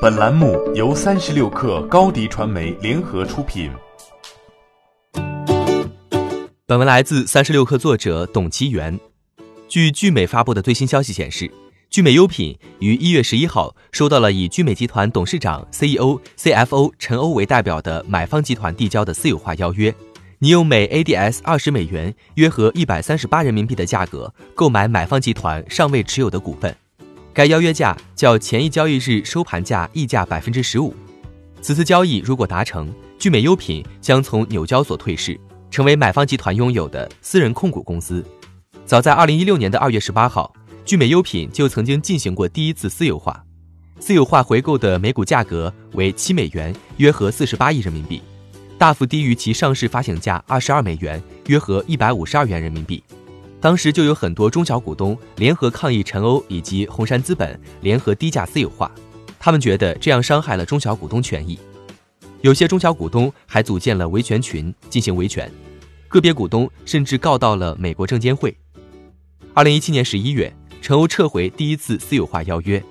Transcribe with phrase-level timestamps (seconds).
[0.00, 3.70] 本栏目由三十六氪高低传媒联合出品。
[6.64, 8.98] 本文来自三十六氪作者董其元。
[9.68, 11.50] 据聚美发布的最新消息显示，
[11.90, 19.94] 聚美优品于一月十一号收到了以聚美集团董事长、CEO、CFO 陈欧为代表的买方集团递交的私有化邀约。
[20.38, 26.74] 拟用每 ADS 二十美元（约合一百三十八人民币）的价格购买买方集团尚未持有的股份，
[27.32, 30.94] 该邀约价较前一交易日收盘价溢价百分之十五。
[31.62, 35.38] 此次交易如果达成，聚美优品将从纽交所退市，
[35.70, 38.24] 成为买方集团拥有的私人控股公司。
[38.84, 40.52] 早在二零一六年的二月十八号，
[40.84, 43.44] 聚美优品就曾经进行过第一次私有化，
[44.00, 48.20] 私有化回购的每股价格为七美元（约合四十八亿人民币）。
[48.76, 53.04] 大幅低于其上市发行价二十二美元，约合一百五十二元人民币。
[53.60, 58.90] 当时就有很多中小股东联合抗议陈欧以及红杉资本联合低价私有化，
[59.38, 61.58] 他们觉得这样伤害了中小股东权益。
[62.40, 65.52] 有些中小股东还组建了维权群进行维权，
[66.08, 68.56] 个别股东甚至告到了美国证监会。
[69.52, 70.50] 二零一七年十一月，
[70.80, 72.82] 陈欧撤回第一次私有化邀约，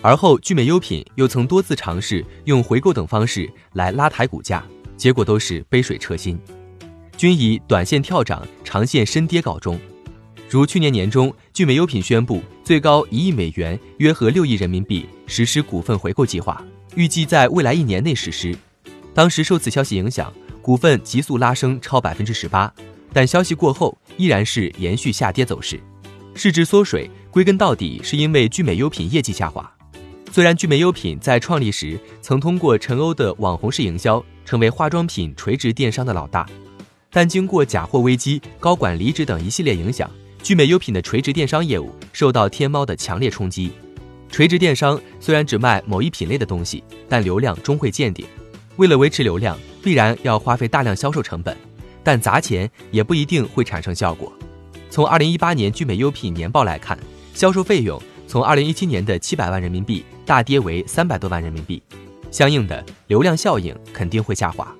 [0.00, 4.64] 而后聚美优品又曾多次尝试用回购等方式来拉抬股价。
[4.96, 6.40] 结果都是杯水车薪，
[7.16, 9.78] 均以短线跳涨、长线深跌告终。
[10.54, 18.56] 如去年年中，聚美优品宣布最高一亿美元（约合六亿人民币）实施股份回购计划，预计在未来一年内实施。
[19.12, 22.72] 当时受此消息影响，股份急速拉升超百分之十八，
[23.12, 25.80] 但消息过后依然是延续下跌走势，
[26.36, 29.68] 市值缩水，归根到底是因为聚美优品业绩下滑。
[30.30, 34.24] 虽然聚美优品在创立时曾通过陈欧的网红式营销。
[34.44, 36.46] 成为化妆品垂直电商的老大，
[37.10, 40.08] 但经过假货危机、高管离职等一系列影响，
[40.44, 43.72] 聚美优品的垂直电商业务受到天猫的强烈冲击。
[44.30, 48.26] 垂直电商虽然只卖某一品类的东西，但流量终会见顶。
[48.76, 51.56] 为了维持流量，必然要花费大量销售成本，
[52.02, 54.30] 但砸钱也不一定会产生效果。
[54.90, 56.98] 从二零一八年聚美优品年报来看，
[57.32, 57.98] 销售费用
[58.28, 61.82] 从二零一七年的七百万人民币大跌为三百多万人民币。
[62.30, 64.70] 相应的流量效应肯定会下滑，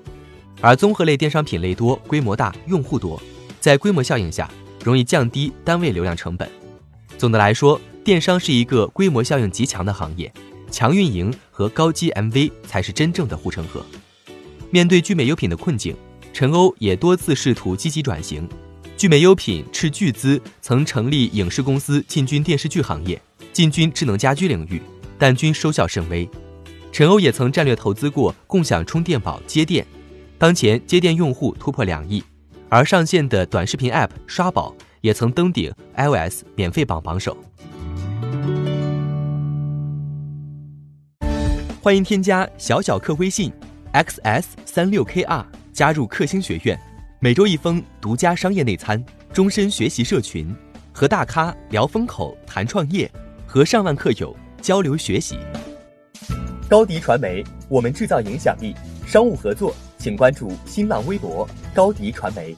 [0.61, 3.19] 而综合类电商品类多、规模大、用户多，
[3.59, 4.47] 在规模效应下
[4.85, 6.47] 容易降低单位流量成本。
[7.17, 10.31] 总的来说，电商是一个规模效应极强的行业，
[10.69, 13.83] 强运营和高 GMV 才是真正的护城河。
[14.69, 15.95] 面对聚美优品的困境，
[16.31, 18.47] 陈欧也多次试图积极转型。
[18.95, 23.19] 聚美优品斥巨资曾成立影视公司进军电视剧行业，
[23.51, 24.79] 进军智能家居领域，
[25.17, 26.29] 但均收效甚微。
[26.91, 29.83] 陈欧也曾战略投资过共享充电宝接电，
[30.37, 32.23] 当前接电用户突破两亿，
[32.69, 37.37] 而上线的短视频 App 刷宝也曾登顶 iOS 免费榜榜首。
[41.81, 43.51] 欢迎添加小小客微信
[43.93, 46.79] xs 三六 kr 加入克星学院，
[47.19, 50.53] 每周一封独家商业内参，终身学习社群，
[50.91, 53.09] 和大咖聊风口谈创业，
[53.45, 55.37] 和上万客友交流学习。
[56.67, 58.73] 高迪传媒，我们制造影响力。
[59.05, 62.55] 商务合作，请关注新浪微博高迪传媒。